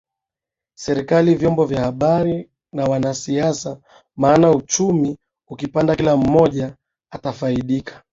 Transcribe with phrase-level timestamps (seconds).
[0.75, 3.77] Serikali vyombo vya habari na wanasiasa
[4.15, 6.75] maana uchumi ukipanda kila mmoja
[7.11, 8.03] atafaidika